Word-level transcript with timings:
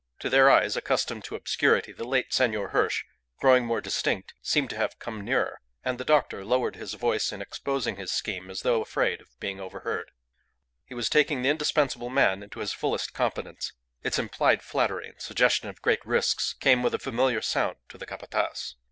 To 0.21 0.29
their 0.31 0.49
eyes, 0.49 0.75
accustomed 0.75 1.23
to 1.25 1.35
obscurity, 1.35 1.91
the 1.91 2.07
late 2.07 2.33
Senor 2.33 2.69
Hirsch, 2.69 3.03
growing 3.39 3.67
more 3.67 3.81
distinct, 3.81 4.33
seemed 4.41 4.71
to 4.71 4.75
have 4.77 4.97
come 4.97 5.23
nearer. 5.23 5.61
And 5.85 5.99
the 5.99 6.03
doctor 6.03 6.43
lowered 6.43 6.75
his 6.75 6.95
voice 6.95 7.31
in 7.31 7.39
exposing 7.39 7.97
his 7.97 8.11
scheme 8.11 8.49
as 8.49 8.61
though 8.63 8.81
afraid 8.81 9.21
of 9.21 9.39
being 9.39 9.59
overheard. 9.59 10.09
He 10.85 10.95
was 10.95 11.07
taking 11.07 11.43
the 11.43 11.49
indispensable 11.51 12.09
man 12.09 12.41
into 12.41 12.61
his 12.61 12.73
fullest 12.73 13.13
confidence. 13.13 13.73
Its 14.01 14.17
implied 14.17 14.63
flattery 14.63 15.07
and 15.09 15.21
suggestion 15.21 15.69
of 15.69 15.83
great 15.83 16.03
risks 16.03 16.53
came 16.53 16.81
with 16.81 16.95
a 16.95 16.97
familiar 16.97 17.43
sound 17.43 17.77
to 17.89 17.99
the 17.99 18.07
Capataz. 18.07 18.73